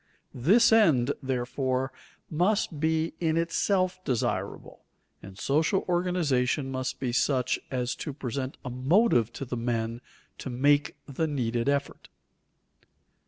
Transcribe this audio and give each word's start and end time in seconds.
This 0.33 0.71
end, 0.71 1.13
therefore, 1.21 1.93
must 2.27 2.79
be 2.79 3.13
in 3.19 3.37
itself 3.37 4.03
desirable, 4.03 4.83
and 5.21 5.37
social 5.37 5.85
organization 5.87 6.71
must 6.71 6.99
be 6.99 7.11
such 7.11 7.59
as 7.69 7.93
to 7.97 8.11
present 8.11 8.57
a 8.65 8.71
motive 8.71 9.31
to 9.33 9.45
the 9.45 9.57
men 9.57 10.01
to 10.39 10.49
make 10.49 10.95
the 11.05 11.27
needed 11.27 11.69
effort. 11.69 12.09